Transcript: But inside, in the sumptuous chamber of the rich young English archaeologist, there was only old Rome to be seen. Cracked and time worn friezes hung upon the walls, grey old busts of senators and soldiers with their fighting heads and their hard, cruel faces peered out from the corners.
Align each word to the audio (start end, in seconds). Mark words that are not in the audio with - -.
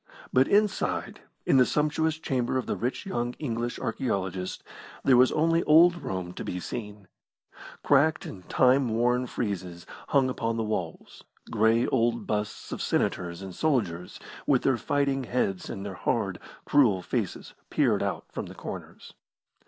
But 0.33 0.47
inside, 0.47 1.21
in 1.45 1.57
the 1.57 1.63
sumptuous 1.67 2.17
chamber 2.17 2.57
of 2.57 2.65
the 2.65 2.75
rich 2.75 3.05
young 3.05 3.33
English 3.37 3.77
archaeologist, 3.79 4.63
there 5.03 5.15
was 5.15 5.31
only 5.31 5.61
old 5.65 6.01
Rome 6.01 6.33
to 6.33 6.43
be 6.43 6.59
seen. 6.59 7.07
Cracked 7.83 8.25
and 8.25 8.49
time 8.49 8.89
worn 8.89 9.27
friezes 9.27 9.85
hung 10.07 10.27
upon 10.27 10.57
the 10.57 10.63
walls, 10.63 11.23
grey 11.51 11.85
old 11.85 12.25
busts 12.25 12.71
of 12.71 12.81
senators 12.81 13.43
and 13.43 13.53
soldiers 13.53 14.19
with 14.47 14.63
their 14.63 14.77
fighting 14.77 15.25
heads 15.25 15.69
and 15.69 15.85
their 15.85 15.93
hard, 15.93 16.39
cruel 16.65 17.03
faces 17.03 17.53
peered 17.69 18.01
out 18.01 18.25
from 18.31 18.47
the 18.47 18.55
corners. 18.55 19.13